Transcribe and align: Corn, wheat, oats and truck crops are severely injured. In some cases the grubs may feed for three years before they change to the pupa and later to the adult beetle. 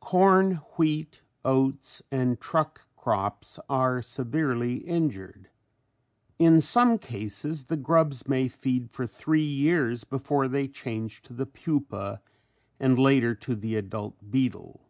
Corn, 0.00 0.56
wheat, 0.76 1.22
oats 1.44 2.02
and 2.10 2.40
truck 2.40 2.88
crops 2.96 3.60
are 3.70 4.02
severely 4.02 4.78
injured. 4.78 5.50
In 6.36 6.60
some 6.60 6.98
cases 6.98 7.66
the 7.66 7.76
grubs 7.76 8.26
may 8.26 8.48
feed 8.48 8.90
for 8.90 9.06
three 9.06 9.46
years 9.46 10.02
before 10.02 10.48
they 10.48 10.66
change 10.66 11.22
to 11.22 11.32
the 11.32 11.46
pupa 11.46 12.20
and 12.80 12.98
later 12.98 13.36
to 13.36 13.54
the 13.54 13.76
adult 13.76 14.16
beetle. 14.32 14.80